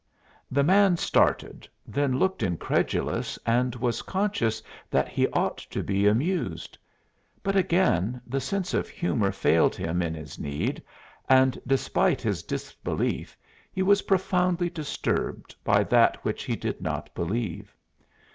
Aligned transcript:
The 0.49 0.63
man 0.63 0.97
started, 0.97 1.69
then 1.85 2.17
looked 2.17 2.41
incredulous 2.41 3.37
and 3.45 3.75
was 3.75 4.01
conscious 4.01 4.63
that 4.89 5.07
he 5.07 5.27
ought 5.27 5.59
to 5.59 5.83
be 5.83 6.07
amused. 6.07 6.75
But, 7.43 7.55
again, 7.55 8.19
the 8.25 8.41
sense 8.41 8.73
of 8.73 8.89
humor 8.89 9.31
failed 9.31 9.75
him 9.75 10.01
in 10.01 10.15
his 10.15 10.39
need 10.39 10.81
and 11.29 11.61
despite 11.67 12.19
his 12.19 12.41
disbelief 12.41 13.37
he 13.71 13.83
was 13.83 14.01
profoundly 14.01 14.71
disturbed 14.71 15.55
by 15.63 15.83
that 15.83 16.25
which 16.25 16.45
he 16.45 16.55
did 16.55 16.81
not 16.81 17.13
believe. 17.13 17.75